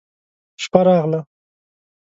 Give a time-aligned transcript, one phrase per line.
[0.63, 1.19] شپه راغله.